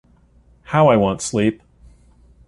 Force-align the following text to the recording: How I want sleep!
How 0.63 0.87
I 0.87 0.97
want 0.97 1.21
sleep! 1.21 1.61